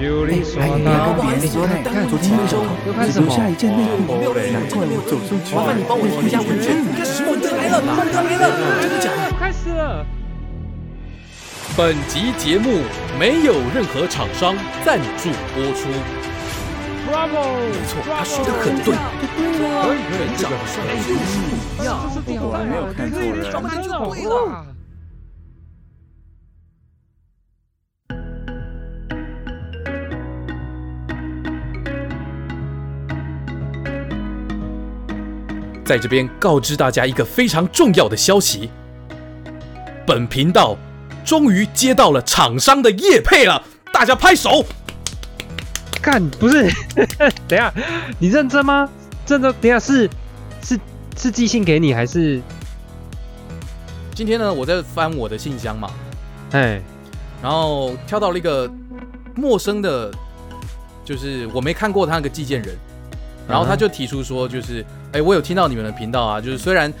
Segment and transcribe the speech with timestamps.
[0.00, 3.28] 哎，到不好意思，说看昨天那种又看什么？
[3.28, 4.16] 只留下一件内裤，
[4.50, 5.54] 难怪我走上去。
[5.54, 6.72] 麻烦你帮我填一下问卷。
[7.26, 8.48] 孟德来了，孟德来了，
[8.80, 9.36] 真的假的？
[9.38, 10.06] 开始了。
[11.76, 12.80] 本集节目
[13.18, 15.92] 没有任何厂商赞助播出。
[17.04, 17.60] Bravo！
[17.68, 18.96] 没错，他说的很对。
[19.36, 20.56] 可以可以，这个
[21.76, 23.52] 一样，这是屌了，没有看错人。
[23.52, 24.64] 咱们就对了。
[35.90, 38.70] 在这边告知大家一个非常重要的消息：
[40.06, 40.76] 本频道
[41.24, 43.60] 终于接到了厂商的业配了，
[43.92, 44.64] 大家拍手！
[46.00, 46.70] 干不是？
[47.48, 47.74] 等一下，
[48.20, 48.88] 你认真吗？
[49.26, 49.52] 真的？
[49.54, 50.08] 等一下是
[50.62, 50.78] 是
[51.16, 52.40] 是寄信给你还是？
[54.14, 55.90] 今天呢，我在翻我的信箱嘛，
[56.52, 56.80] 哎，
[57.42, 58.72] 然后挑到了一个
[59.34, 60.08] 陌生的，
[61.04, 62.78] 就是我没看过他那个寄件人，
[63.48, 66.92] 然后他就提出说，就是，哎、我有听到你们的频道啊，就是虽然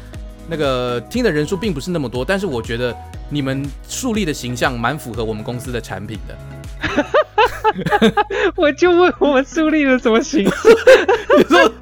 [0.48, 2.94] 那个听的人数并不是那么多，但是我觉得
[3.28, 6.36] 你们树立的形象蛮符合我们公司的产品的。
[8.56, 10.54] 我就问我们树立了什么形象？
[11.38, 11.72] 你说，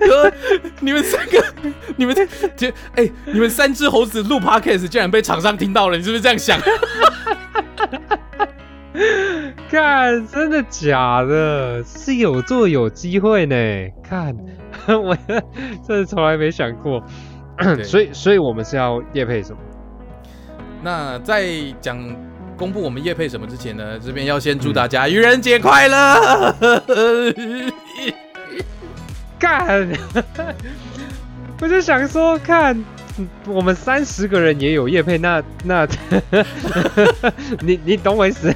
[0.00, 0.32] 你说
[0.80, 1.44] 你们三个，
[1.96, 2.16] 你们
[2.56, 6.58] 这哎、你们三只猴子录 podcast 竟然被厂商听到了，你是不是这样想？
[9.70, 11.82] 看，真的假的？
[11.84, 13.56] 是有做有机会呢。
[14.02, 14.36] 看，
[14.86, 15.16] 我
[15.86, 17.02] 真的从来没想过。
[17.84, 19.58] 所以，所以我们是要夜配什么？
[20.82, 21.46] 那在
[21.80, 21.96] 讲
[22.56, 26.54] 公布我们夜配什么之前呢，这边要先祝大家愚人节快乐。
[29.38, 29.88] 干！
[31.62, 32.76] 我就想说，看
[33.18, 35.86] 嗯我们三十个人也有夜配，那那
[37.62, 38.52] 你你懂我意思？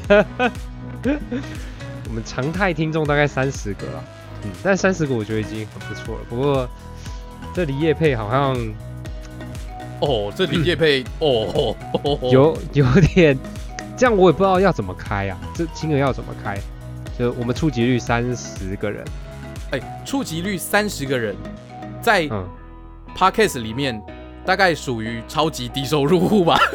[2.09, 4.05] 我们常态听众大概三十个了，
[4.43, 6.21] 嗯，但三十个我觉得已经很不错了。
[6.29, 6.69] 不过
[7.55, 8.57] 这里夜配好像
[10.00, 12.84] 哦，这里叶配 哦哦哦，有有
[13.15, 13.38] 点
[13.97, 16.59] 这样，我也不知道要怎么开啊，这金额要怎么开？
[17.17, 19.05] 就我们触及率三十个人，
[19.71, 21.37] 哎，触及率三十个人，
[22.03, 22.44] 在嗯，
[23.16, 24.00] podcast 里面
[24.44, 26.59] 大概属于超级低收入户吧。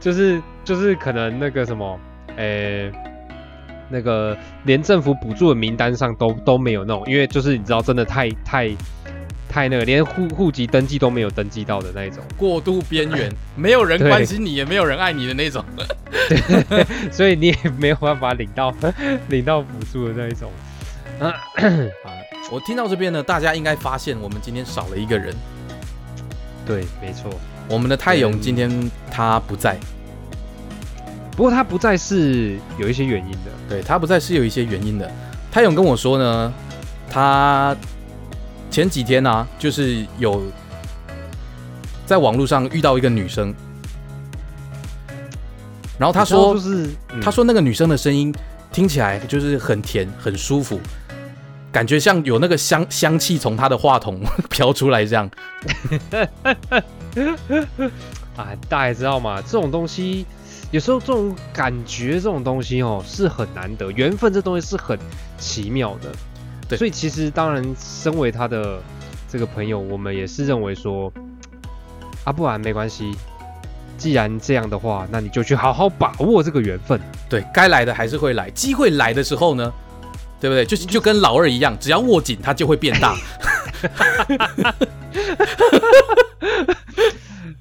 [0.00, 1.98] 就是就是可能那个什么，
[2.36, 2.92] 诶、
[3.88, 8.70] 那个连政府补助的名单上都都没有那种，因为就是你知道，真的太太
[9.48, 15.64] 太那个，连户户籍登记都没有登记到的那一种，过度边缘， 没有人关心你，也没有人爱你的那种。
[17.10, 18.74] 所以你也没有办法领到
[19.28, 20.50] 领到补助的那一种。
[21.20, 21.34] 啊，
[22.50, 25.34] 我听到这边呢，大家应该发现我们今天少了一个人，
[26.64, 27.30] 对，没错。
[27.68, 29.76] 我们的泰勇嗯今天他不在，
[31.32, 35.10] 不过他不在是有一些原因的，对他不在是有一些原因的。
[35.50, 36.52] 泰勇跟我说呢，
[37.10, 37.76] 他
[38.70, 40.42] 前几天呢、啊，就是有
[42.06, 43.54] 在网络上遇到一个女生，
[45.98, 47.20] 然后他说，就是、嗯。
[47.20, 48.32] 他说那个女生的声音
[48.72, 50.80] 听起来就是很甜、很舒服，
[51.70, 54.20] 感觉像有那个香香气从他的话筒
[54.50, 55.30] 飘出来这样。
[58.36, 60.24] 啊， 大家也知道吗，这种东西
[60.70, 64.98] 有时候这种感觉这种东西哦是很难得，缘分这东西是很
[65.38, 66.10] 奇妙的。
[66.68, 68.78] 对所以其实当然，身为他的
[69.26, 71.10] 这个朋友，我们也是认为说，
[72.24, 73.16] 啊，不然没关系。
[73.96, 77.00] 既然这样的话，那你就去好好把握这个缘分。
[77.28, 79.72] 对该来的还是会来，机会来的时候呢，
[80.40, 80.64] 对不对？
[80.64, 83.16] 就就跟老二一样，只要握紧，它就会变大。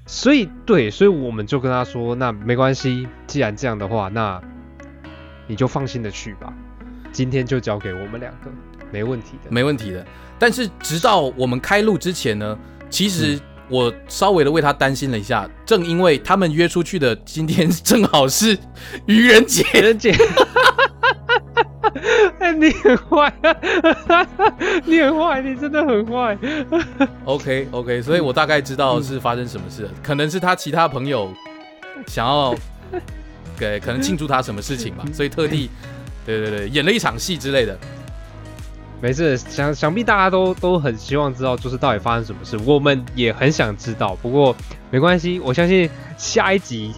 [0.06, 4.42] 所以对，所以我们就跟他说，那没关系，既然这样的话，那
[5.48, 6.54] 你就放心的去吧。
[7.12, 8.50] 今天就交给我们两个，
[8.92, 9.50] 没问题的。
[9.50, 10.06] 没问题的。
[10.40, 12.58] 但是直到我们开路之前呢，
[12.90, 18.58] 其实嗯我稍微的为他担心了一下，正因为他们约出去的今天 正好是
[19.08, 20.57] 愚人节，人姐，哎，
[22.60, 23.34] 你很坏，
[24.86, 26.38] 你很坏，你真的很坏。
[27.26, 31.32] OK OK，所以我大概知道是发生什么事了，可能是他其他朋友
[32.08, 32.56] 想要
[33.58, 35.70] 给可能庆祝他什么事情吧，所以特地
[36.26, 37.78] 对对对演了一场戏之类的。
[39.00, 44.18] 没事，想想必大家都都很希望知道，就是到底发生什么事，我们也很想知道。
[44.22, 44.56] 不过
[44.90, 46.94] 没关系，我相信下一集，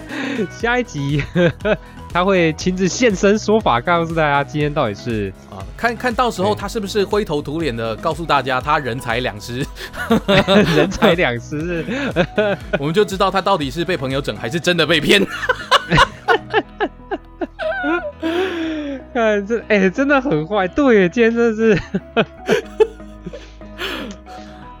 [0.52, 1.22] 下一集
[2.12, 9.64] 他会亲自现身说法，告诉大家今天到底是啊，看看到时候他是不是灰头土脸的告诉大家他人财两失，
[10.76, 11.84] 人财两失，
[12.78, 15.26] 我们就知道他到底是被朋友整还是真的被骗。
[19.18, 21.78] 看这哎、真的很坏，对，今天真的是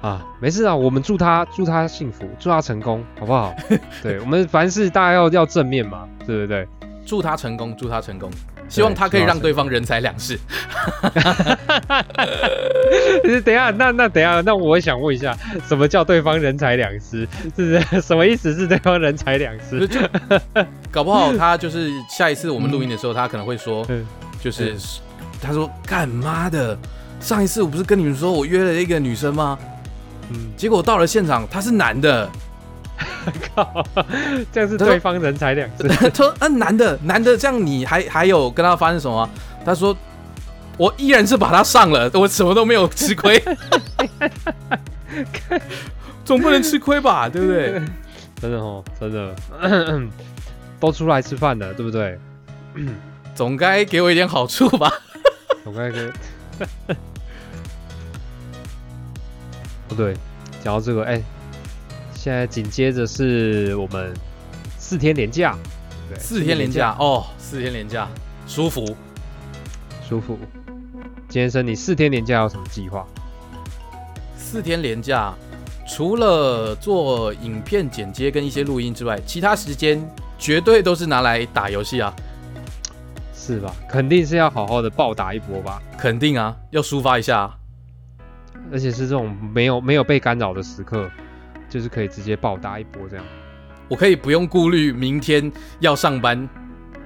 [0.00, 3.54] 啊，没事啊，我们祝他祝他幸福，祝他成功，好不好？
[4.02, 6.66] 对我们凡事大家要要正面嘛，对不对？
[7.04, 8.30] 祝他成功，祝他成功，
[8.68, 10.38] 希望他可以让对方人财两失。
[13.44, 15.36] 等一下，那那等一下，那我想问一下，
[15.66, 17.26] 什么叫对方人财两失？
[17.42, 18.54] 是不是什么意思？
[18.54, 19.86] 是对方人财两失？
[19.88, 19.98] 就
[20.90, 24.06] 搞不好他就是下一次我们录音的时候，他可能会说，嗯
[24.40, 24.76] 就是
[25.40, 26.76] 他说干妈的，
[27.20, 29.58] 上一次我不是跟你们说我约了一个女生吗？
[30.30, 32.28] 嗯，结果到了现场他是男的，
[33.54, 33.84] 靠，
[34.52, 35.88] 这样是对方人才两失。
[35.88, 39.28] 他说 啊男的男的，这样你还还有跟他发生什么？
[39.64, 39.96] 他说
[40.76, 43.42] 我依然是把他上了，我什么都没有吃亏，
[46.24, 47.82] 总不能吃亏吧，对不对？
[48.40, 49.34] 真的哦，真的，
[50.78, 52.18] 都出来吃饭了，对不对？
[53.38, 54.92] 总该给我一点好处吧？
[55.62, 56.12] 我刚才跟，
[59.86, 60.12] 不 对，
[60.60, 61.22] 讲到这个，哎、
[62.12, 64.12] 现在紧接着是我们
[64.76, 65.56] 四天连假，
[66.10, 68.08] 对，四天连假哦，四天连假
[68.48, 68.84] 舒服。
[70.08, 70.36] 舒服。
[71.28, 73.06] 今天生你四天连假有什么计划？
[74.36, 75.32] 四天连假，
[75.86, 80.04] 除了做影片剪接跟一些录音之外，其他时间
[80.40, 82.12] 绝对都是拿来打游戏啊！
[83.54, 83.72] 是吧？
[83.88, 87.54] 肯定是要好好的暴打一波吧，肯定啊，要抒发一下啊。
[88.70, 91.08] 而且是这种没有没有被干扰的时刻，
[91.68, 93.24] 就是可以直接暴打一波这样。
[93.88, 95.50] 我可以不用顾虑明天
[95.80, 96.46] 要上班，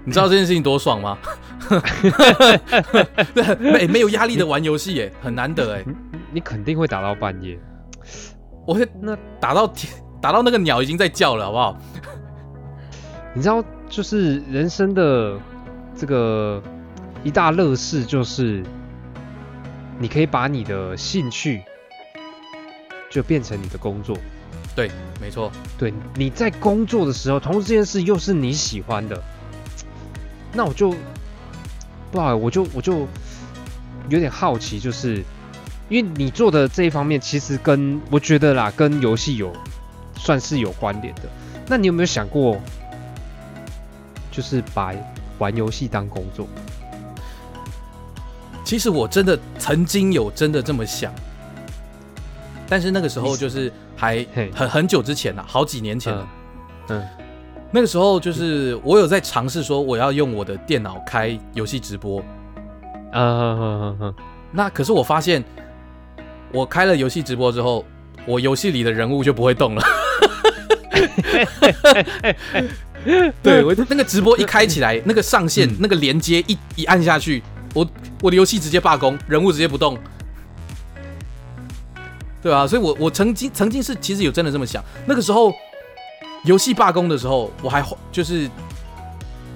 [0.05, 1.17] 你知道这件事情多爽吗？
[3.35, 5.85] 对，没没有压力的玩游戏耶，很难得哎。
[5.87, 5.95] 你
[6.33, 7.57] 你肯定会打到半夜，
[8.67, 11.79] 我会那打到天，打到那个鸟已经在叫了，好不好？
[13.35, 15.39] 你知道，就是人生的
[15.97, 16.63] 这个
[17.23, 18.63] 一大乐事，就是
[19.99, 21.63] 你可以把你的兴趣
[23.11, 24.17] 就变成你的工作。
[24.75, 24.91] 对，
[25.21, 29.23] 没错，对，你在工作的时候，同时这件事又是你喜欢的，
[30.53, 30.95] 那我就
[32.11, 33.07] 不好，我就我就
[34.09, 35.23] 有点好奇，就是
[35.91, 39.53] 因为你做的这一方面，其实跟我觉得啦，跟游戏有
[40.17, 41.23] 算是有关联的。
[41.69, 42.59] 那你有没有想过，
[44.31, 44.95] 就是把
[45.43, 46.47] 玩游戏当工作？
[48.65, 51.13] 其实我真的曾经有真的这么想，
[52.69, 54.25] 但是那个时候就是还
[54.55, 56.29] 很很久之前了，好几年前了。
[56.89, 57.03] 嗯
[57.75, 62.23] 那个时候就是我有在尝试说我要用我的电脑开游戏直播，
[63.13, 64.15] 嗯嗯嗯嗯
[64.51, 65.43] 那可是我发现
[66.53, 67.83] 我开了游戏直播之后，
[68.27, 69.83] 我游戏里的人物就不会动了。
[73.43, 77.43] 对我那个直播一开起来，那个上线、嗯那个连接一一按下去，
[77.75, 77.87] 我
[78.23, 79.99] 我的游戏直接罢工，人物直接不动。
[82.43, 85.53] 对啊，所以我我曾经曾经是其实有真的这么想，那个时候
[86.45, 88.49] 游戏罢工的时候，我还就是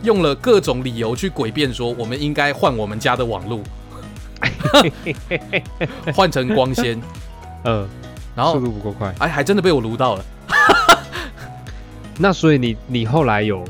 [0.02, 3.62] 用了各种理由去诡辩说，我们应该换我们家的网路，
[6.14, 7.00] 换成光纤，
[7.64, 7.88] 嗯，
[8.36, 9.12] 然后速度不够快。
[9.18, 10.24] 哎还真的被我撸到了。
[12.18, 13.64] 那所以你你后来有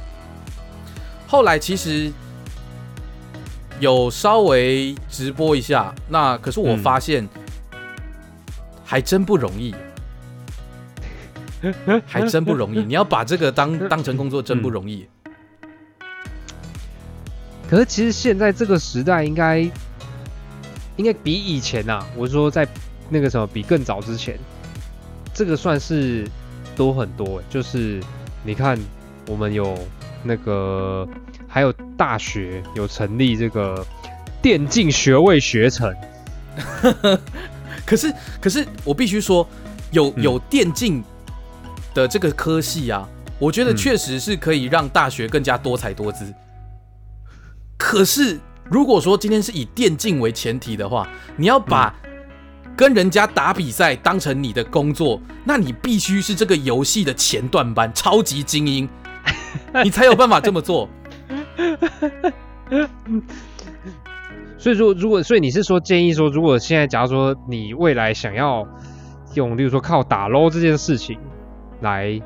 [1.26, 2.12] 后来其实
[3.80, 7.28] 有稍微直播一下，那可是我嗯发现
[8.84, 9.74] 还真不容易，
[12.06, 12.82] 还真不容易。
[12.84, 15.06] 你要把这个当当成工作，真不容易。
[17.68, 19.58] 可是其实现在这个时代应该
[20.96, 22.66] 应该比以前呐、我说在
[23.10, 24.38] 那个什么比更早之前，
[25.34, 26.26] 这个算是
[26.76, 27.44] 多很多欸。
[27.50, 28.00] 就是
[28.46, 28.78] 你看，
[29.26, 29.76] 我们有
[30.22, 31.06] 那个
[31.48, 33.84] 还有大学有成立这个
[34.40, 35.92] 电竞学位学程，
[37.84, 39.46] 可是，可是我必须说，
[39.90, 40.22] 有嗯。
[40.22, 41.02] 有电竞
[41.92, 43.08] 的这个科系啊，
[43.40, 46.32] 我觉得嗯确实是可以让大学更加多彩多姿。
[47.76, 48.38] 可是，
[48.70, 51.92] 如果说今天是以电竞为前提的话，你要把
[52.76, 58.86] 跟人家打比赛当成你的工作，那你必须是这个游戏的前段班超级精英，
[59.82, 60.88] 你才有办法这么做。
[64.58, 68.66] 所以说如果所以你是说建议说，如果现在假如说你未来想要
[69.34, 71.18] 用，例如说靠打 LO 这件事情
[71.80, 72.20] 来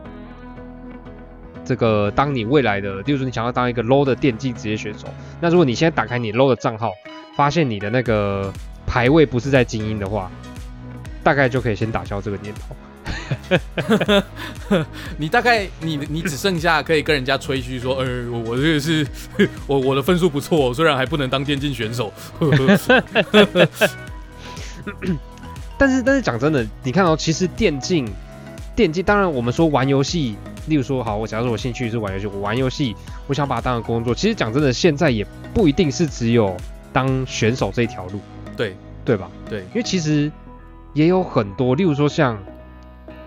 [1.65, 5.07] 这个当你未来的，例如说你想要当一个 LO 的电竞职业选手，
[5.41, 6.91] 那如果你现在打开你 LO 的账号，
[7.37, 8.53] 发现你的那个
[8.91, 10.29] 排位不是在精英的话，
[11.23, 12.75] 大概就可以先打消这个念头。
[15.17, 19.07] 你大概你你只剩下可以跟人家吹嘘说，呃，我我这个是
[19.69, 22.13] 我我的分数不错，虽然还不能当电竞选手。
[25.79, 28.13] 但是但是讲真的，你看哦，其实电竞
[28.75, 30.35] 电竞，当然我们说玩游戏，
[30.67, 32.97] 例如说好，我假如说我兴趣是玩游戏，我玩游戏，
[33.29, 34.13] 我想把它当成工作。
[34.13, 36.57] 其实讲真的，现在也不一定是只有
[36.93, 38.21] 当选手这一条路，
[38.61, 39.31] 对对吧？
[39.49, 40.31] 对，因为其实
[40.93, 42.37] 也有很多，例如说像，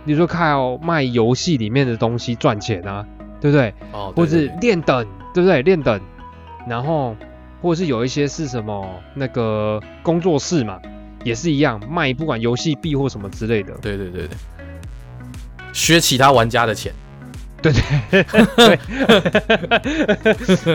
[0.05, 3.05] 例如说靠卖游戏里面的东西赚钱啊，
[3.41, 3.73] 对不对？
[3.91, 5.61] 哦，或者是练等，对不对？
[5.63, 5.99] 练等，
[6.67, 7.15] 然后
[7.61, 10.79] 或者是有一些是什么那个工作室嘛，
[11.23, 14.37] 也是一样卖不管游戏币或什么之类的，对对对对，
[15.73, 16.93] 削其他玩家的钱。
[17.63, 17.72] 对
[18.12, 18.24] 对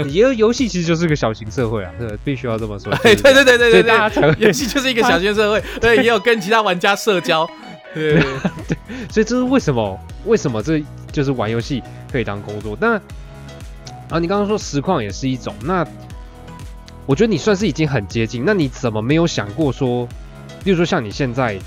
[0.02, 2.90] 对， 也有游戏其实就是个小型社会啊，对，必须要这么说。
[3.04, 7.48] 哎，对对对对对对， 游戏就是一个小型社会，对，也有跟其他玩家社交。
[7.94, 8.20] 对，
[9.10, 9.98] 所以这是为什么？
[10.24, 12.76] 为什么这就是玩游戏可以当工作？
[12.80, 13.00] 那
[14.10, 15.86] 啊，你刚刚说实况也是一种，那
[17.06, 18.42] 我觉得你算是已经很接近。
[18.44, 20.08] 那你怎么没有想过说，
[20.64, 21.58] 例如说像你现在，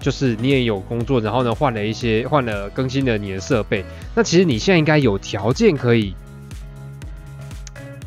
[0.00, 6.14] 就是你也有工作，然后呢换了一些换了更新了你的设备，那其实你现在应该有条件可以，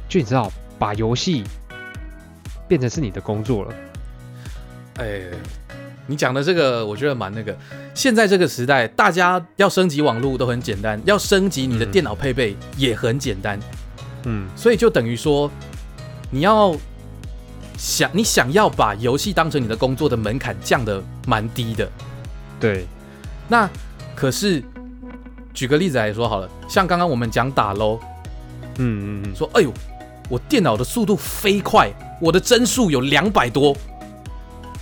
[0.07, 1.43] 就你知道把游戏
[2.67, 3.73] 变成是你的工作了。
[4.97, 5.21] 哎，
[6.07, 7.55] 你讲的这个，我觉得蛮那个。
[7.93, 13.59] 现在这个时代，大家要升级网络都很简单，要升级你的嗯电脑配备也很简单，
[14.23, 15.51] 嗯所以就等于说，
[16.29, 16.73] 你要
[17.81, 21.89] 想你想要把游戏当成你的工作的门槛降的蛮低的。
[22.59, 22.85] 对，
[23.47, 23.67] 那
[24.15, 24.63] 可是
[25.51, 27.99] 举个例子来说好了，像刚刚我们讲打 LO，
[28.77, 29.73] 嗯嗯嗯，说哎呦，
[30.29, 33.75] 我电脑的速度飞快，我的帧数有两百多，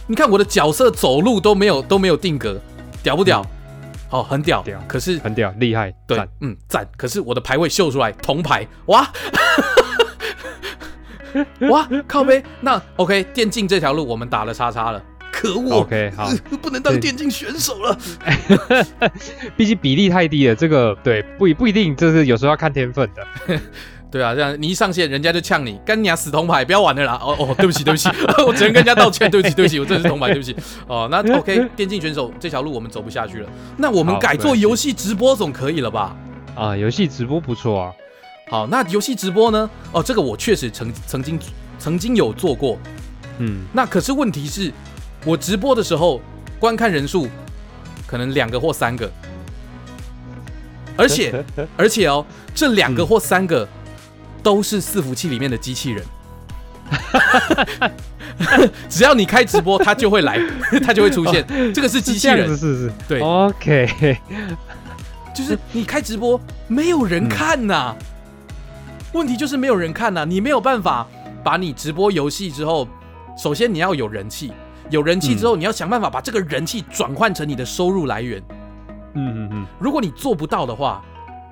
[0.06, 2.60] 你看我的角色走路都没有都没有定格，
[3.02, 3.42] 屌不屌？
[4.10, 4.62] 哦，很屌。
[4.64, 6.86] 屌可是很屌，厉害，对，嗯，赞。
[6.98, 9.10] 可是我的排位秀出来铜牌，哇，
[11.70, 12.44] 哇，靠背。
[12.62, 16.26] 那 OK，电竞这条路我们打了叉叉了，可恶 OK，好。
[16.26, 17.98] 呃 不能当电竞选手了。
[19.56, 23.60] 毕竟比例太低了，这个对不不一定，就是有时候要看天分的。
[24.12, 27.20] 对啊，这样你一上线，人家就呛你，干你啊死铜牌，不要玩了啦！
[27.22, 28.10] 哦哦，对不起对不起，
[28.48, 30.56] 我只能跟人家道歉，对不起对不起，我真的是铜牌，对不起。
[30.88, 36.18] 哦，那 OK，电竞选手这条路我们走不下去了，那我们改做游戏直播总可以了吧？
[36.56, 37.94] 啊，游戏直播不错啊。
[38.50, 39.70] 好，那游戏直播呢？
[39.92, 41.40] 哦，这个我确实曾曾经
[41.78, 42.80] 曾经有做过，
[43.38, 44.74] 嗯，那可是问题是，
[45.24, 46.20] 我直播的时候
[46.60, 47.28] 观看人数
[48.08, 49.10] 可能两个或三个，
[50.98, 51.46] 而且
[51.78, 52.26] 而且哦，
[52.56, 53.68] 这两个或三个
[54.42, 56.04] 都是伺服器里面的机器人。
[58.90, 60.40] 只要你开直播，它就会来，
[60.84, 61.46] 它就会出现。
[61.72, 62.92] 这个是机器人，是是是？
[63.08, 64.18] 对，OK，
[65.36, 67.96] 就是你开直播没有人看呐、
[69.14, 71.08] 问题就是没有人看呐、你没有办法
[71.44, 72.88] 把你直播游戏之后，
[73.38, 74.52] 首先你要有人气，
[74.90, 78.42] 有人气之后，你要想办法把这个人气转换成你的收入来源。
[79.14, 81.02] 嗯嗯嗯，如果你做不到的话，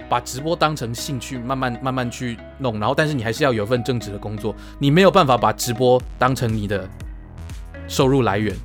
[0.08, 6.88] 把直播当成兴趣，慢慢慢慢去弄，然后但是你还是要有一份正职的工作，你没有办法把直播当成你的
[7.88, 8.56] 收入来源。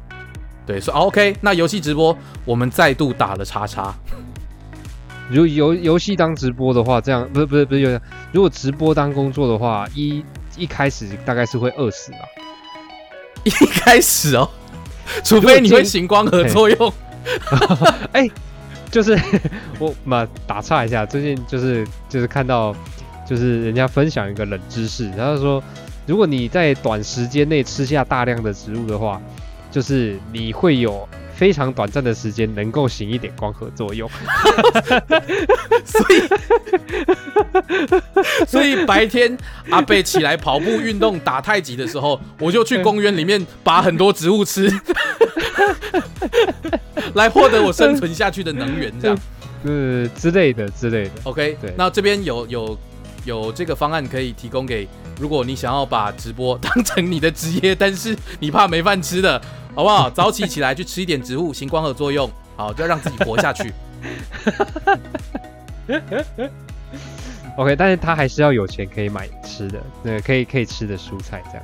[0.66, 3.92] 对，所以 OK，那游戏直播我们再度打了叉叉。
[5.30, 8.00] 如游游戏当直播的话，这样不是不是不是
[8.32, 10.24] 如果直播当工作的话，一
[10.56, 12.20] 一开始大概是会饿死啊。
[13.44, 14.48] 一开始哦，
[15.24, 16.92] 除非你会行光合作用。
[18.12, 18.28] 哎、
[18.90, 19.18] 就是
[19.78, 22.74] 我嘛打岔一下，最近就是就是看到
[23.26, 25.62] 就是人家分享一个冷知识，他就说，
[26.06, 29.20] 如果你在短时间内吃下大量的植物的话，
[29.70, 31.08] 就是你会有
[31.42, 34.08] 非常短暂的时间能够行一点光合作用。
[35.84, 36.22] 所以，
[38.46, 39.36] 所以白天
[39.68, 44.70] 阿贝起来跑步运动、打太极的时候，我就去公园里面拔很多植物吃，
[47.14, 48.92] 来获得我生存下去的能源。
[49.00, 49.18] 这样
[49.64, 51.10] 呃之类的之类的。
[51.24, 51.58] ，OK？
[51.60, 52.78] 对那这边有有
[53.24, 54.86] 有这个方案可以提供给，
[55.22, 59.40] 如果你想要把直播当成你的职业，但是你怕没饭吃的，
[59.72, 60.10] 好不好？
[60.10, 63.72] 早起起来去吃一点植物，行光合作用，好，就要让自己活下去。
[67.56, 71.62] OK，但是他还是要有钱可以买吃的，对，可以可以吃的蔬菜这样，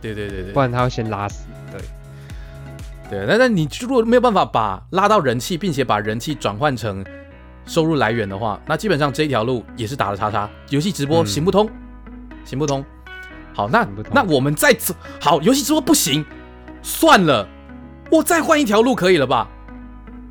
[0.00, 0.58] 对对对对不。
[0.60, 1.44] 然他会先拉死。
[1.70, 1.80] 对，
[3.08, 7.04] 对，那那你如果没有办法把拉到人气，并且把人气转换成
[7.64, 10.50] 收入来源的话，那基本上这一条路也是打了叉叉。
[10.70, 11.70] 游戏直播嗯行不通，
[12.44, 12.84] 行不通。
[13.54, 16.24] 好，那那我们再走，好，游戏直播不行，
[16.82, 17.46] 算了，
[18.10, 19.48] 我再换一条路可以了吧？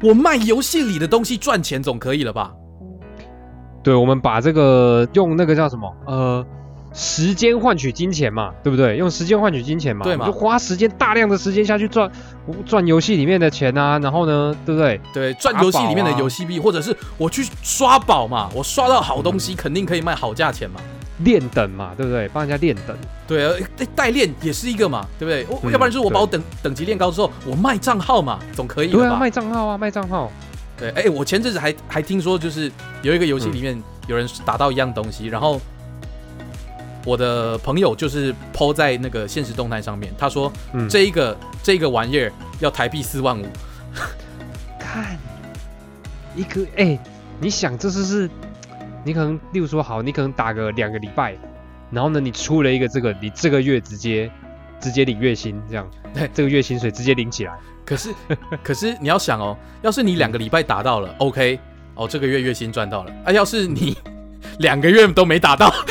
[0.04, 2.52] 我卖游戏里的东西赚钱总可以了吧？
[3.84, 6.46] 对，我们把这个用那个叫什么呃。
[6.94, 8.98] 时间换取金钱嘛，对不对？
[8.98, 12.12] 用时间换取金钱嘛，对嘛就花时间大量的时间下去赚
[12.66, 15.00] 赚游戏里面的钱啊，然后呢，对不对？
[15.14, 20.82] 对，赚游戏里面的游戏币，或者是我去刷宝嘛，我刷到好东西，肯定可以卖好价钱嘛。
[21.24, 22.28] 练等嘛，对不对？
[22.30, 22.96] 帮人家练等，
[23.28, 23.54] 对啊，
[23.96, 25.46] 代练也是一个嘛，对不对？
[25.50, 29.20] 我嗯要不然就是我把我等等级练高之后，我卖账号嘛，总可以对啊，了吧？
[29.20, 30.32] 卖账号啊，卖账号，
[30.78, 35.60] 对，哎，我前阵子还还听说，就是有一个游戏里面有人打到一样东西，然后
[37.06, 43.46] 我的朋友就是 PO 在那个现实动态上面，他说嗯，这一个这个玩意儿要台币四万五，
[44.80, 45.18] 看
[46.36, 46.98] 一个哎、
[47.40, 48.30] 你想这是是，
[49.04, 51.38] 你可能例如说好，你可能打个两个礼拜，
[51.90, 54.32] 然后呢，你出了一个这个，你这个月直接
[54.80, 57.54] 直接领月薪，这样，对这个月薪水直接领起来，
[57.86, 58.14] 可是
[58.64, 61.60] 可是你要想哦，要是你两个礼拜达到了，OK，
[61.96, 63.98] 哦，这个月月薪赚到了，啊，要是你
[64.60, 65.74] 两个月都没打到，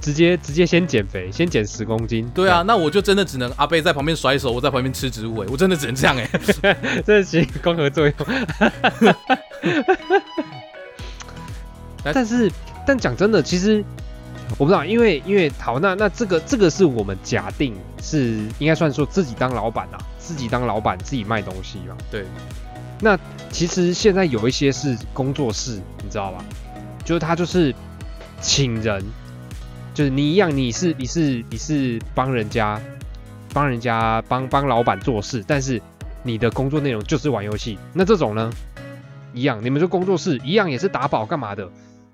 [0.00, 6.28] 直接直接先减肥，先减十公斤，对啊，那我就真的只能阿贝在旁边甩手，我在旁边吃植物，哎，我真的只能这样哎。
[6.60, 8.14] 这样， 这是光合作用。
[12.04, 12.50] 但是，
[12.84, 13.84] 但讲真的，其实
[14.58, 21.96] 我不知道，因为因为好，那那这个这个是我们假定是应该算说自己当老板啊，自己当老板自己卖东西嘛。
[22.10, 22.24] 对，
[23.04, 23.18] 那
[23.50, 26.44] 其实现在有一些是工作室，你知道吧？
[27.04, 27.74] 就是他就是
[28.40, 29.04] 请人，
[29.92, 32.80] 就是你一样，你是你是你是帮人家
[33.52, 35.82] 帮人家帮帮老板做事，但是
[36.22, 37.76] 你的工作内容就是玩游戏。
[37.92, 38.48] 那这种呢，
[39.34, 41.68] 一样，你们这工作室一样也是打宝干嘛的，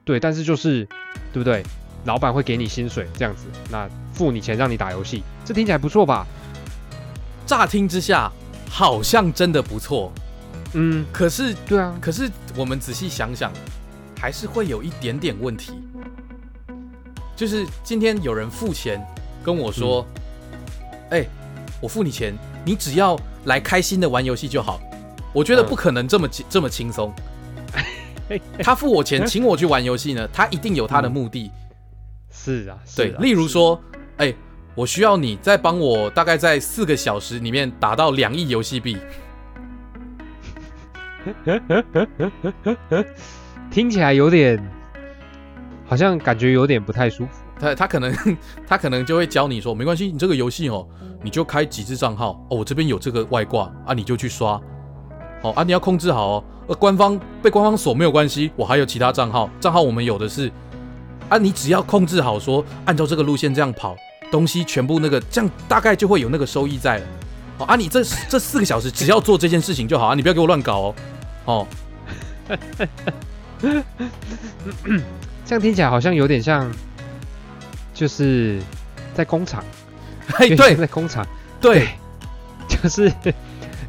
[0.06, 0.86] 对，但是就是
[1.34, 1.62] 对不对？
[2.06, 6.26] 老板会给你薪水这样子，那付你钱让你打游戏，这听起来不错吧？
[7.44, 8.32] 乍听之下
[8.70, 10.10] 好像真的不错，
[10.74, 13.52] 嗯，可是对啊，可是我们仔细想想，
[14.20, 15.72] 还是会有一点点问题。
[17.34, 19.00] 就是今天有人付钱
[19.44, 20.04] 跟我说
[21.10, 21.24] ：“哎、
[21.80, 24.80] 我付你钱，你只要来开心的玩游戏就好。”
[25.32, 27.14] 我觉得嗯不可能这么、这么轻松。
[28.62, 31.50] 他付我钱请我去玩游戏呢，他一定有他的目的。
[32.30, 33.80] 是啊，是对，啊例如说，
[34.16, 34.34] 哎、
[34.74, 38.98] 我需要你再帮我大概在四个小时里面打到两亿游戏币。
[41.24, 43.04] 呵呵呵呵呵呵呵
[43.70, 44.58] 听起来有点，
[45.86, 47.30] 好像感觉有点不太舒服。
[47.60, 48.14] 他他可能
[48.66, 50.86] 他可能就会教你说，没关系，你这个游戏哦，
[51.22, 54.60] 你就开几只账号哦，我这边有这个外挂啊，你就去刷
[55.42, 60.50] 哦啊，你要控制好哦，呃，官方被官方锁没有关系，我还有其他账号，账号我们有的是
[61.28, 63.96] 啊，你只要控制好说，按照这个路线这样跑，
[64.30, 67.06] 东西全部那个这样大概就会有那个收益在了。
[67.58, 70.94] 哦啊，你这这四个小时只要做这件事情就好啊，你不要给我乱搞哦。
[71.44, 71.66] 哦，
[75.44, 76.70] 这样听起来好像有点像，
[77.92, 78.60] 就是
[79.14, 79.64] 在工厂，
[80.34, 81.26] 嘿，有点像对在工厂，
[81.60, 81.88] 对
[82.68, 83.12] 就是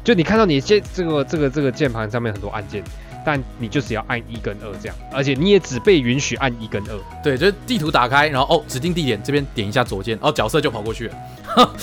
[0.02, 2.82] 就你看到你键这个这个这个键盘上面很多按键，
[3.24, 6.98] 但你就只要按一跟二这样，而且你也只被允许按一跟二。
[7.22, 11.14] 对，就是地图打开，然后哦，指定地点这边点一下左键，然后角色就跑过去了。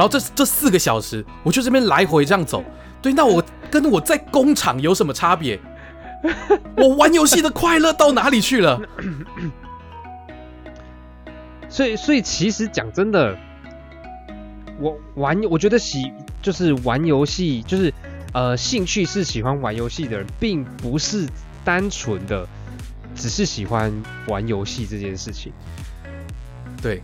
[0.00, 2.64] 然后这这四个小时，我就这边来回这样走。
[3.02, 5.60] 对，那我跟我在工厂有什么差别？
[6.74, 8.80] 我玩游戏的快乐到哪里去了？
[11.68, 13.36] 所以所以其实讲真的，
[14.78, 16.10] 我玩我觉得喜
[16.40, 17.92] 就是玩游戏，就是
[18.32, 21.28] 呃兴趣是喜欢玩游戏的人，并不是
[21.62, 22.48] 单纯的
[23.14, 23.92] 只是喜欢
[24.28, 25.52] 玩游戏这件事情。
[26.80, 27.02] 对，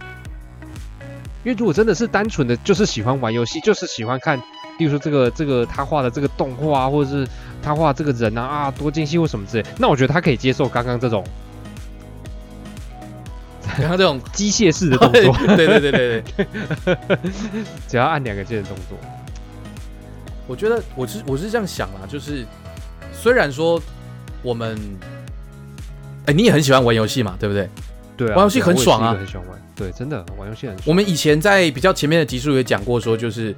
[1.47, 4.37] 因为如果真的是单纯的就是喜欢玩游戏，就是喜欢看，
[4.81, 7.25] 例如说这个这个他画的这个动画啊，或者是
[7.63, 11.25] 他画这个人啊啊多精细或什么之类，那我觉得他可以接受刚刚这种
[13.79, 16.25] 刚刚这种机械式的动作， 对对对对
[16.85, 16.97] 对，
[17.87, 18.99] 只要按两个键的动作。
[20.49, 22.45] 我觉得我是我是这样想啦，就是
[23.13, 23.81] 虽然说
[24.43, 24.77] 我们，
[26.27, 27.71] 哎，你也很喜欢玩游戏嘛，对不对？
[28.17, 30.75] 对啊，玩游戏很爽啊很喜欢玩，对，真的玩游戏很。
[30.87, 33.55] 我们以前在比较前面的集数也讲过，说就是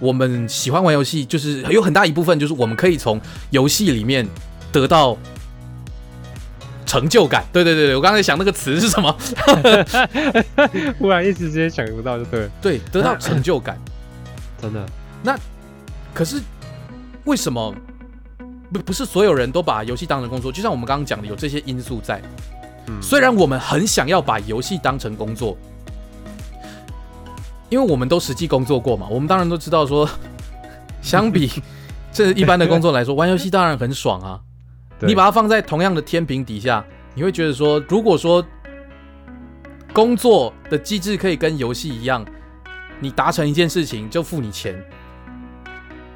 [0.00, 4.26] 我们喜欢玩游戏，就是有很大一部分就是我们可以从游戏里面
[4.72, 5.16] 得到
[6.84, 7.44] 成就感。
[7.52, 9.16] 对对对对，我刚才想那个词是什么？
[10.98, 13.78] 忽然一时之间想不到，就对了，对，得到成就感。
[14.60, 14.84] 真的。
[15.22, 15.38] 那
[16.12, 16.40] 可是
[17.24, 17.72] 为什么
[18.72, 20.50] 不不是所有人都把游戏当成工作？
[20.50, 22.20] 就像我们刚刚讲的，有这些因素在。
[22.88, 25.56] 嗯，虽然我们很想要把游戏当成工作，
[27.68, 30.08] 因为我们都实际工作过嘛，我们当然都知道说，
[31.02, 31.50] 相比
[32.12, 34.40] 这一般的工作来说，玩游戏当然很爽啊。
[35.00, 36.82] 你把它放在同样的天平底下，
[37.14, 38.42] 你会觉得说，如果说
[39.92, 42.24] 工作的机制可以跟游戏一样，
[42.98, 44.74] 你达成一件事情就付你钱，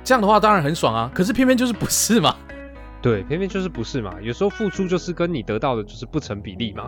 [0.03, 1.11] 这样的话当然很爽啊。
[1.15, 2.35] 可是偏偏就是不是嘛？
[3.03, 4.15] 对，偏偏就是不是嘛？
[4.23, 6.85] 有时候付出就是跟你得到的就是不成比例嘛。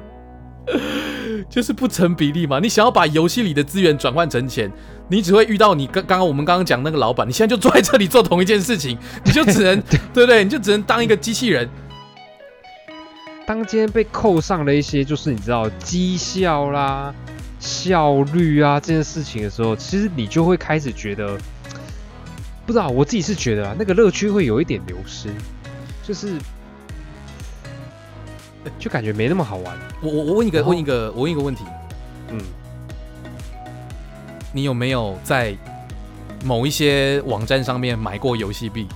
[1.49, 2.61] 就是不成比例嘛。
[2.61, 4.71] 你想要把游戏里的资源转换成钱，
[5.09, 9.81] 你只会遇到你刚刚刚我们刚刚讲那个老板，你现在就坐在这里做同一件事情，你就只能
[10.15, 10.45] 对不对？
[10.45, 11.69] 你就只能当一个机器人。
[13.45, 17.13] 当今天被扣上了一些就是你知道绩效啦、
[17.59, 21.37] 效率啊这件事情的时候，其实你就会开始觉得，
[22.65, 25.29] 不知道我自己是觉得啊，那个乐趣会有一点流失，
[26.13, 26.37] 就是
[28.79, 29.75] 就感觉没那么好玩。
[30.03, 31.65] 我我我问一个问一个我问一个问题，
[32.29, 32.39] 嗯，
[34.53, 35.57] 你有没有在
[36.45, 38.87] 某一些网站上面买过游戏币？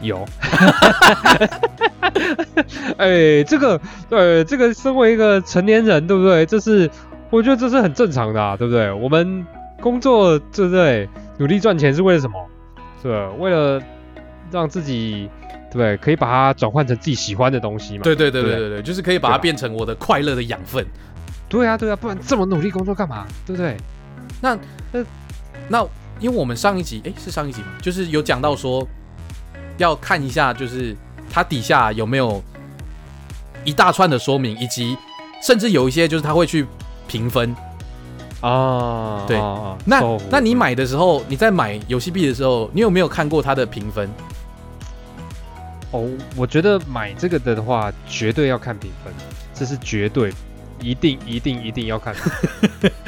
[0.00, 0.24] 有，
[2.98, 3.80] 哎，这个，
[4.10, 6.46] 呃，这个身为一个成年人，对不对？
[6.46, 6.88] 这是
[7.30, 8.92] 我觉得这是很正常的、啊，对不对？
[8.92, 9.44] 我们
[9.80, 11.08] 工作，对不对？
[11.38, 12.46] 努力赚钱是为了什么？
[13.02, 13.30] 是吧？
[13.38, 13.80] 为了
[14.50, 15.28] 让自己，
[15.70, 15.96] 对？
[15.98, 18.02] 可以把它转换成自己喜欢的东西嘛？
[18.02, 20.84] 对对对对对对对，就是可以把它变成我的快乐的养分。
[21.48, 23.26] 对啊，对啊，不然这么努力工作干嘛？
[23.46, 23.76] 对不对？
[24.40, 24.58] 那
[24.92, 25.04] 那
[25.68, 25.86] 那
[26.20, 27.68] 因为我们上一集，哎，是上一集嘛？
[27.80, 28.86] 就是有讲到说
[29.76, 30.96] 要看一下，就是
[31.30, 32.42] 它底下有没有
[33.64, 34.96] 一大串的说明，以及
[35.42, 36.66] 甚至有一些就是他会去
[37.06, 37.54] 评分。
[38.40, 39.36] 啊，对
[39.84, 44.08] 那售那你买的时候，你在买游戏币的时候，你有没有看过它的评分？
[45.90, 49.12] 哦，我觉得买这个的话，绝对要看评分，
[49.54, 50.32] 这是绝对，
[50.80, 52.14] 一定一定一定要看，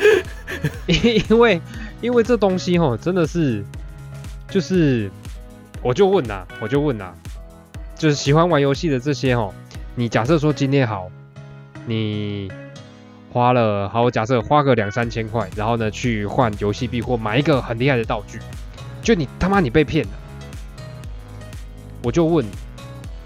[0.89, 1.61] 因为
[2.01, 3.63] 因为这东西吼真的是，
[4.49, 5.11] 就是
[5.83, 7.13] 我就问呐、我就问呐、
[7.97, 9.55] 就是喜欢玩游戏的这些吼，
[9.95, 11.09] 你假设说今天好，
[11.87, 12.51] 你
[13.33, 18.39] 花了好，假设花个两三千块，然后呢去换游戏币或买一个很厉害的道具，
[19.03, 20.11] 就你他妈你被骗了，
[22.03, 22.45] 我就问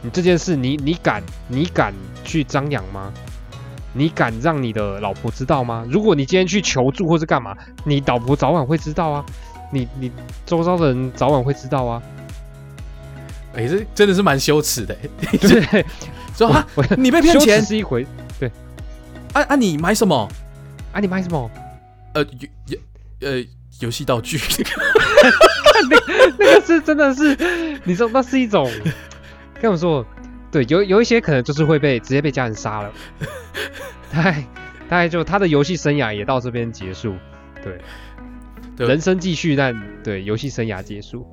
[0.03, 3.13] 你这件事你，你敢你敢去张扬吗？
[3.97, 5.87] 你敢让你的老婆知道吗？
[5.89, 9.25] 如果你今天去求助或是干嘛，你老婆早晚会知道啊，
[9.73, 10.11] 你你
[10.45, 12.03] 周遭的人早晚会知道啊，
[13.55, 14.95] 哎，这真的是蛮羞耻的。
[15.41, 15.87] 对，
[16.37, 18.05] 说啊，我你被骗钱是一回，
[19.35, 19.57] 啊啊！
[19.57, 20.29] 你买什么？
[20.93, 21.51] 啊，你买什么？
[22.15, 22.79] 呃，游游
[23.21, 23.45] 呃
[23.81, 24.39] 游戏道具。
[26.39, 27.37] 那个是真的是，
[27.85, 28.71] 你知道那是一种，
[29.61, 30.07] 跟我说，
[30.51, 32.93] 对，有有一些可能就是会被直接被家人杀了，
[34.13, 34.33] 大概
[34.89, 37.15] 大概就他的游戏生涯也到这边结束，
[37.63, 37.81] 对，
[38.77, 41.27] 对人生继续，但对游戏生涯结束，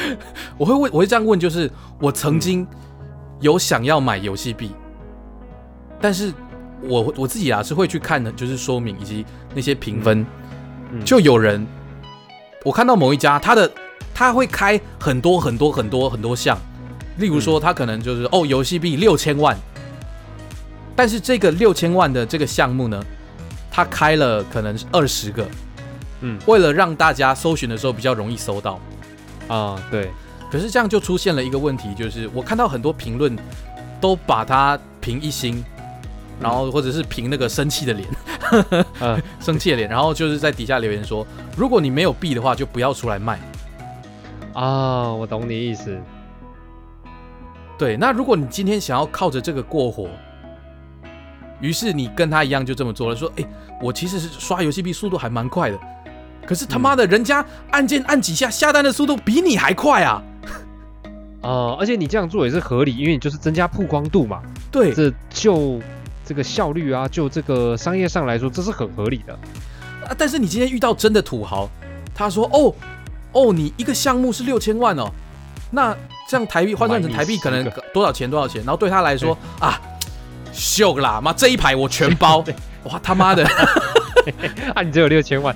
[0.56, 2.66] 我会问，我会这样问，就是我曾经
[3.40, 4.74] 有想要买游戏币，
[6.00, 6.32] 但是
[6.82, 10.26] 我我自己啊是会去看的，就是说明以及那些评分，
[10.92, 11.04] 嗯。
[11.04, 11.66] 就有人
[12.64, 13.70] 我看到某一家他的
[14.14, 16.58] 他会开很多很多很多很多项，
[17.18, 19.56] 例如说他可能就是、哦游戏币六千万，
[20.94, 23.02] 但是这个六千万的这个项目呢，
[23.70, 25.46] 他开了可能是二十个，
[26.20, 26.38] 嗯。
[26.46, 28.78] 为了让大家搜寻的时候比较容易搜到。
[29.48, 30.08] 啊，对，
[30.50, 33.36] 可是这样就出现了一个问题，就是我看到很多评论
[34.00, 35.62] 都把它评一星，
[36.42, 38.08] 然后或者是凭那个生气的脸，
[39.00, 39.22] 嗯。
[39.40, 41.26] 生气的脸，然后就是在底下留言说，
[41.56, 43.40] 如果你没有币的话，就不要出来卖。
[44.52, 45.98] 啊，我懂你意思，
[47.78, 50.08] 对，那如果你今天想要靠着这个过活，
[51.60, 53.44] 于是你跟他一样就这么做了，说，哎，
[53.80, 55.78] 我其实是刷游戏币速度还蛮快的，
[56.46, 60.22] 可是他妈的，人家按键按几下下单的速度比你还快啊！
[61.40, 65.80] 啊，而且你这样做也是合理，因为你就是增加曝光度嘛，对，这就
[66.32, 69.34] 这个效率啊，就这个商业上来说，这是很合理的。
[70.06, 71.68] 啊，但是你今天遇到真的土豪，
[72.14, 72.74] 他说：“哦，
[73.32, 75.10] 哦，你一个项目是六千万哦，
[75.70, 75.94] 那
[76.26, 78.30] 这样台币换算成台币可能多少钱？
[78.30, 79.78] 多少钱？”然后对他来说啊，
[80.54, 82.42] 秀啦，妈这一排我全包，
[82.84, 83.44] 哇他妈的，
[84.74, 85.54] 啊，你只有六千万，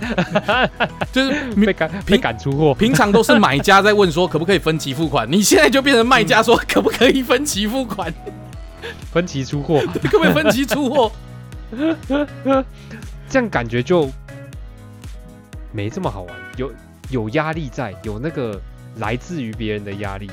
[1.10, 2.74] 就是被赶被赶出货。
[2.74, 8.12] 平常都是买家在问说 可不可以分期付款，你现在就变成卖家说可不可以分期付款，
[9.12, 11.12] 分期出货，可不可以分期出货？
[13.28, 14.08] 这样感觉就
[15.72, 16.72] 没这么好玩，有
[17.10, 18.60] 有压力在，有那个
[18.98, 20.30] 来自于别人的压力。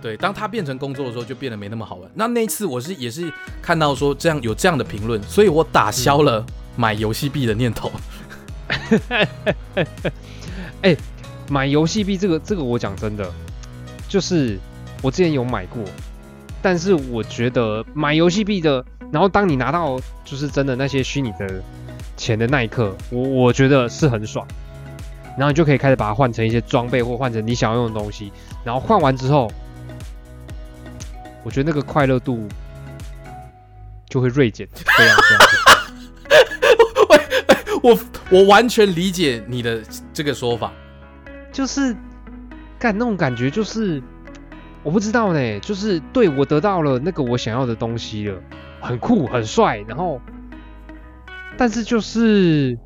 [0.00, 2.10] 对，当他变成工作的时候，就变得没那么好玩。
[2.14, 6.44] 那那一次我是也是看到说这样有这样的评论，所以我打消了
[6.76, 7.92] 买游戏币的念头。
[10.82, 10.96] 哎
[11.48, 13.30] 买游戏币这个这个我讲真的，
[14.08, 14.58] 就是
[15.02, 15.84] 我之前有买过，
[16.62, 21.62] 但是我觉得买游戏币的，然后当你拿到就是真的那些虚拟的
[22.16, 24.46] 钱的那一刻，我我觉得是很爽，
[25.36, 28.32] 然后你就可以开始把它换成一些装备或换成你想要用的东西，
[28.64, 29.50] 然后换完之后，
[31.42, 32.46] 我觉得那个快乐度
[34.08, 35.38] 就会锐减，非常非常
[37.82, 37.98] 我
[38.30, 39.82] 我完全理解你的
[40.14, 40.72] 这个说法。
[41.50, 41.94] 就是
[42.78, 44.00] 干那种感觉，就是
[44.82, 48.38] 我不知道呢，就是对我得到了那个我想要的东西了，
[48.80, 50.20] 很酷很帅，然后
[51.56, 52.76] 但是就是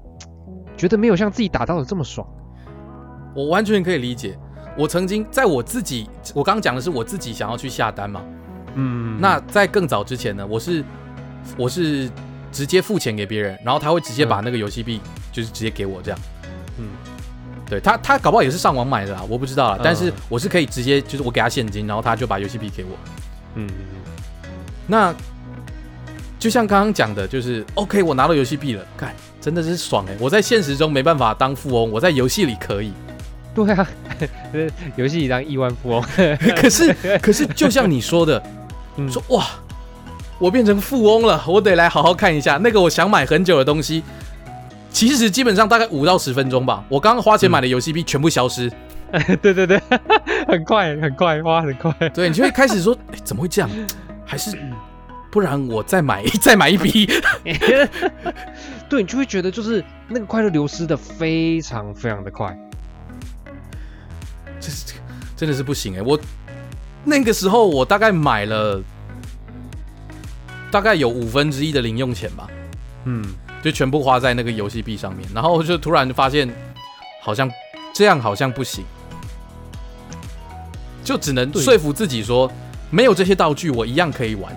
[0.77, 2.27] 觉得没有像自己打到的这么爽。
[3.35, 4.39] 我完全可以理解。
[4.79, 8.23] 我曾经在我自己，我刚刚讲的是我自己想要去下单嘛。
[8.75, 10.85] 嗯，那在更早之前呢，我是
[11.57, 12.11] 我是
[12.53, 15.01] 直接付钱给别人，然后他会直接把那个游戏币
[15.33, 16.21] 就是直接给我这样。
[16.79, 16.89] 嗯
[17.69, 19.77] 对他，他搞不好也是上网买的啦，我不知道啦。
[19.79, 22.91] 嗯但是我是可以直接就是我给他现金，然后他就把游戏币给我。
[23.57, 23.69] 嗯
[24.87, 25.13] 那
[26.39, 30.17] 就像刚刚讲的，就是 OK，我拿到游戏币了，看真的是爽哎！
[30.21, 32.93] 我在现实中没办法当富翁，我在游戏里可以。
[33.55, 33.89] 对啊，
[34.53, 36.05] 呃 游戏里当亿万富翁，
[36.61, 38.41] 可是可是就像你说的，
[38.97, 39.45] 嗯说哇，
[40.39, 44.05] 我变成富翁了，我得来好好看一下那个我想买很久的东西。
[44.97, 48.73] 其实基本上大概五到十分钟吧，我刚刚花钱买的游戏币全部消失。
[49.43, 49.79] 对对对，
[50.49, 51.93] 很快很快花很快。
[52.15, 53.69] 对你就会开始说，哎，怎么会这样？
[54.25, 54.59] 还是
[55.31, 57.07] 不然我再买 再买一笔？
[58.89, 62.59] 对你就会觉得就是那个快乐流失的非常非常的快。
[64.59, 64.95] 这是
[65.37, 66.01] 真的是不行哎！
[66.01, 66.19] 我
[67.05, 68.83] 那个时候我大概买了
[70.71, 72.49] 大概有五分之一的零用钱吧，
[73.05, 73.23] 嗯，
[73.67, 76.49] 就全部花在那个游戏币上面，然后就突然发现
[77.21, 77.51] 好像
[77.93, 78.85] 这样好像不行，
[81.03, 82.49] 就只能说服自己说，
[82.91, 84.57] 没有这些道具我一样可以玩。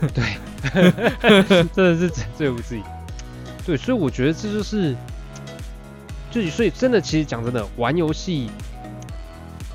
[0.14, 0.38] 对
[1.74, 2.82] 真的是最服自己。
[3.66, 4.96] 对，所以我觉得这就是，
[6.30, 8.50] 就所以真的，其实讲真的，玩游戏，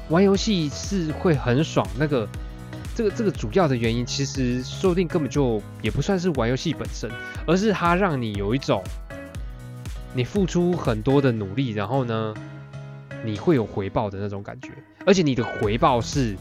[0.10, 1.88] 玩游戏是会很爽。
[1.96, 2.28] 那个，
[2.96, 7.12] 这个这个主要的原因，其实说不定根本就也不算是玩游戏本身，
[7.46, 8.82] 而是它让你有一种，
[10.14, 12.34] 你付出很多的努力，然后呢，
[13.24, 14.70] 你会有回报的那种感觉，
[15.06, 16.36] 而且你的回报是，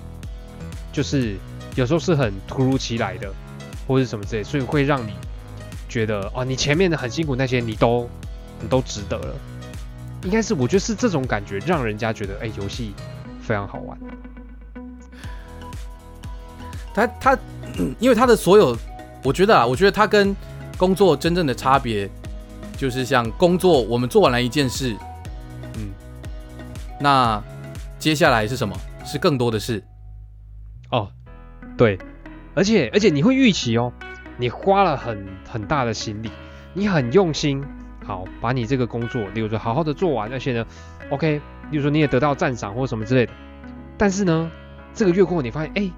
[0.92, 1.36] 就是
[1.74, 3.30] 有时候是很突如其来的。
[3.86, 5.12] 或者什么之类，所以会让你
[5.90, 8.08] 觉得哦，你前面的很辛苦那些你都
[8.58, 9.34] 你都值得了。
[10.22, 12.94] 应该是我觉得是这种感觉，让人家觉得哎，游戏
[13.42, 13.98] 非常好玩。
[16.94, 17.38] 他他，
[17.98, 18.76] 因为他的所有，
[19.22, 20.34] 我觉得啊，我觉得他跟
[20.78, 22.08] 工作真正的差别，
[22.76, 24.96] 就是像工作，我们做完了一件事，
[25.76, 25.90] 嗯，
[27.00, 27.42] 那
[27.98, 28.74] 接下来是什么？
[29.04, 29.82] 是更多的事。
[30.90, 31.10] 哦，
[31.76, 31.98] 对，
[32.54, 33.92] 而且而且你会预期哦，
[34.38, 36.30] 你花了很很大的心力，
[36.72, 37.62] 你很用心，
[38.04, 40.66] 好把你这个工作，例如说好好的做完，而且呢
[41.10, 43.32] ，OK，例如说你也得到赞赏或什么之类的。
[43.98, 44.50] 但是呢，
[44.94, 45.90] 这个月过后你发现，哎，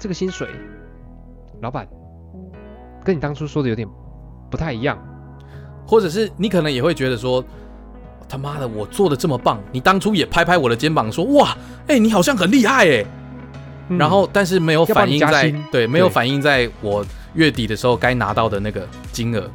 [0.00, 0.48] 这个薪水，
[1.60, 1.86] 老板
[3.04, 3.86] 跟你当初说的有点
[4.50, 4.98] 不太一样。
[5.86, 7.44] 或者是你可能也会觉得说，
[8.28, 11.56] 他妈的，我做的这么棒，你当初也拍拍我的肩膀说，哇，
[11.88, 13.04] 哎、你好像很厉害哎、
[13.88, 19.50] 嗯然后但是没有反映在对，没有反映在我月底的时候该拿到的那个金额。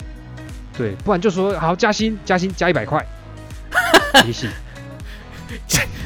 [0.78, 3.04] 对，不然就说好加薪，加薪加一百块，
[4.24, 4.50] 提醒。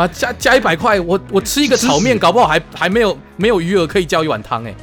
[0.00, 4.74] 啊，加加一百块，我我吃一个炒面，搞不好还还没有没有余额可以叫一碗汤哎、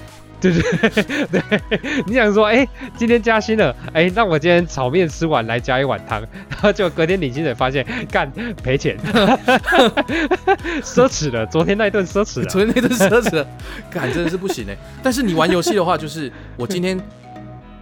[0.41, 1.41] 对对对，
[2.05, 8.29] 你想说，哎、今天加薪了，哎、那我今天炒面吃完来加一碗汤，然后就隔天领薪水发现干
[8.61, 8.97] 赔钱，
[10.83, 12.45] 奢侈了，昨天那一顿奢侈了。
[12.47, 13.47] 昨天那顿奢侈了，
[13.89, 16.99] 干真的是不行哎、但是你玩游戏的话，就是我今天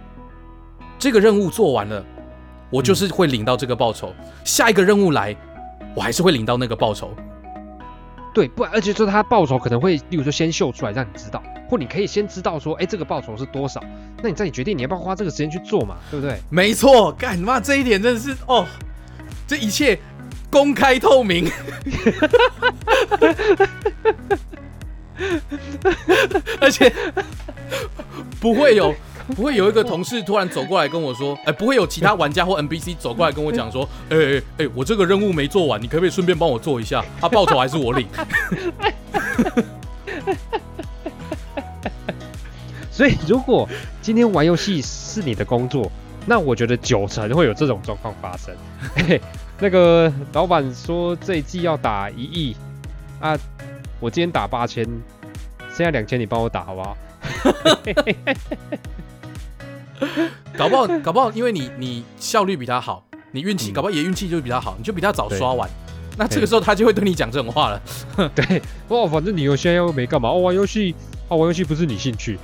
[0.98, 2.04] 这个任务做完了，
[2.70, 4.14] 我就是会领到这个报酬，
[4.44, 5.34] 下一个任务来，
[5.94, 7.14] 我还是会领到那个报酬。
[8.34, 13.82] 对，不然而且说他报酬可能会，例如说先秀出来让你知道，或你可以先知道说，哎、这个报酬是多少，
[14.22, 16.38] 那你再你决定你要不要花这个时间去做嘛，对不对？
[16.48, 18.66] 没错，干妈这一点真的是哦，
[19.46, 19.98] 这一切
[20.50, 21.50] 公开透明。
[26.58, 26.90] 而且
[28.40, 28.94] 不会有
[29.34, 37.04] 不会有一个同事突然走过来跟我说，哎、不会有其他玩家或 NPC 走过来跟我讲说， 哎哎哎，我这个任务没做完，你可不可以顺便帮我做一下？
[37.20, 38.06] 他、报酬还是我领。
[42.90, 43.68] 所以如果
[44.02, 45.90] 今天玩游戏是你的工作，
[46.26, 48.54] 那我觉得九成会有这种状况发生。
[48.94, 49.20] 嘿
[49.58, 52.56] 那个老板说这一季要打一亿
[53.20, 53.38] 啊，
[53.98, 54.84] 我今天打八千，
[55.68, 56.96] 剩下两千你帮我打好不好？
[60.56, 65.68] 搞不好，搞不好，因为你你效率比他好，你运气，嗯搞不好也运气就比他好，你就比他早刷完。
[66.16, 67.80] 那这个时候他就会对你讲这种话了。
[68.34, 70.94] 对，哇，反正你又现在又没干嘛，哦，玩游戏，
[71.28, 72.38] 哦，玩游戏不是你兴趣，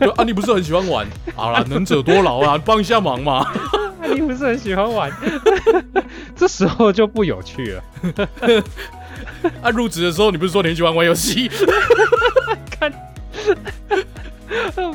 [0.00, 1.06] 就 啊，你不是很喜欢玩？
[1.36, 3.38] 好啦，能者多劳啊，帮一下忙嘛。
[3.38, 3.52] 啊
[4.06, 5.10] 你不是很喜欢玩，
[6.36, 7.82] 这时候就不有趣了。
[9.62, 11.50] 啊，入职的时候你不是说你很喜欢玩游戏？
[12.70, 12.92] 看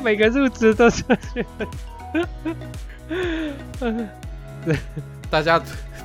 [0.02, 1.02] 每个入职都是
[5.30, 5.62] 大家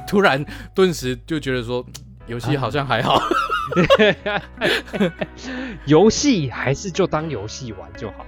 [0.08, 1.94] 突然顿时就觉得说，嗯
[2.28, 3.22] 游戏好像还好。
[5.86, 8.26] 游戏，还是就当游戏玩就好，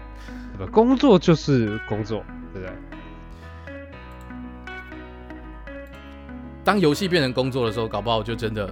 [0.55, 0.71] 对吧？
[0.71, 2.75] 工作就是工作，对不对？
[6.63, 8.71] 当游戏变成工作的时候，搞不好就真的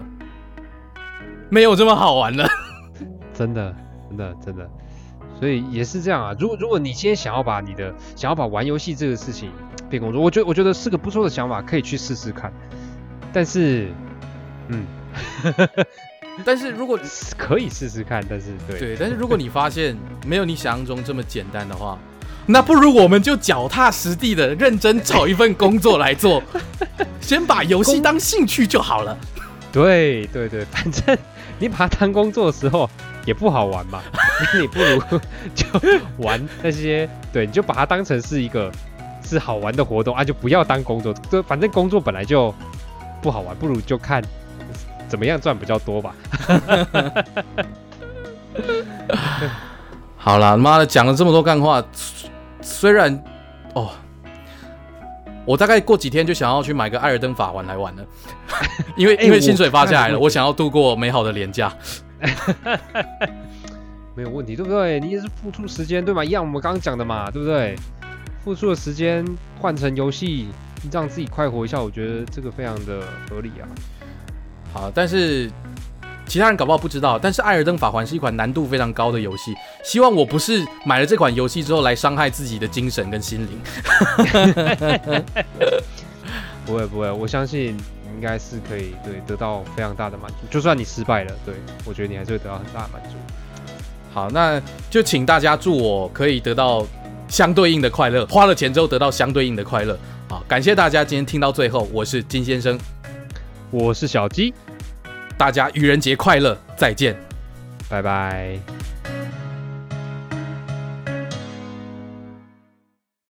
[1.49, 2.47] 没有这么好玩了。
[3.33, 3.75] 真的，
[4.09, 4.69] 真的，真的，
[5.39, 6.35] 所以也是这样啊。
[6.39, 9.51] 如果如果你今天想要把你的想要把玩游戏这个事情
[9.89, 12.51] 变工作，我觉得我觉得是个不错的想法，可以去试试看。
[13.31, 13.89] 但是，
[14.69, 14.85] 嗯，
[16.43, 16.97] 但是如果
[17.37, 19.95] 可以试试看，但是对对，但是如果你发现
[20.25, 21.99] 没有你想象中这么简单的话，
[22.47, 26.41] 那不如我们就脚踏实地的认真找一份工作来做，
[27.19, 29.17] 先把游戏当兴趣就好了。
[29.71, 31.17] 对对对，反正
[31.59, 32.89] 你把它当工作的时候
[33.25, 34.01] 也不好玩嘛，
[34.53, 35.01] 那 你不如
[35.53, 35.65] 就
[36.17, 38.71] 玩那些，对，你就把它当成是一个
[39.23, 41.13] 是好玩的活动啊，就不要当工作。
[41.29, 42.53] 这反正工作本来就
[43.21, 44.23] 不好玩，不如就看
[45.07, 46.15] 怎么样赚比较多吧。
[50.15, 52.29] 好了，妈的，讲了这么多干话，虽
[52.61, 53.23] 虽然
[53.73, 53.89] 哦，
[55.45, 58.03] 我大概过几天就想要去买个艾尔登法环来玩了，
[58.95, 61.73] 因为哎因为薪水发下来了，我我想要度过美好的年假。
[64.15, 64.99] 没有问题，对不对？
[64.99, 66.23] 你也是付出时间，对吗？
[66.23, 67.75] 一样，我们刚刚讲的嘛，对不对？
[68.43, 69.25] 付出的时间
[69.59, 70.47] 换成游戏，
[70.91, 73.67] 让自己快活一下，我觉得这个非常的合理啊。
[74.71, 75.51] 好，但是
[76.27, 79.53] 其他人搞不好不知道，但是《艾尔登法环》是一款难度非常高的游戏。
[79.83, 83.59] 希望我不是买了这款游戏之后来伤害自己的精神跟心灵。
[86.65, 87.81] 不会不会，我相信你
[88.15, 90.37] 应该是可以对得到非常大的满足。
[90.49, 93.15] 就算你失败了，对我觉得你还是会得到很大的满足。
[94.13, 96.87] 好，那就请大家祝我可以得到
[97.27, 99.97] 相对应的快乐，花了钱之后得到相对应的快乐。
[100.29, 102.79] 好，感谢大家今天听到最后，我是金先生，
[103.69, 104.53] 我是小鸡，
[105.37, 107.15] 大家愚人节快乐，再见。
[107.89, 108.94] 拜拜。